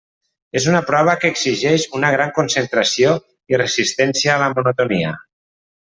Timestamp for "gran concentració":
2.17-3.15